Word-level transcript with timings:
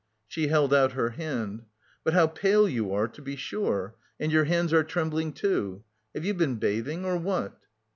She 0.27 0.47
held 0.47 0.73
out 0.73 0.93
her 0.93 1.11
hand. 1.11 1.65
"But 2.03 2.15
how 2.15 2.25
pale 2.25 2.67
you 2.67 2.91
are, 2.91 3.07
to 3.09 3.21
be 3.21 3.35
sure... 3.35 3.93
and 4.19 4.31
your 4.31 4.45
hands 4.45 4.73
are 4.73 4.83
trembling 4.83 5.31
too? 5.31 5.83
Have 6.15 6.25
you 6.25 6.33
been 6.33 6.55
bathing, 6.55 7.05
or 7.05 7.17
what?" 7.17 7.55